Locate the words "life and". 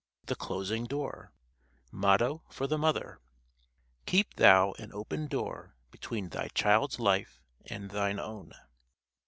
6.99-7.91